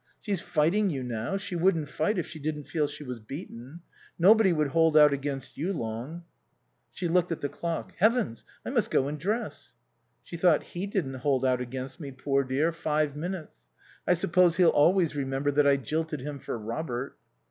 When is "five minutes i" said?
12.71-14.15